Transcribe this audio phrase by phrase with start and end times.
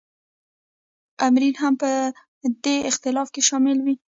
[1.25, 1.89] آمرین هم په
[2.63, 3.95] دې اختلاف کې شامل وي.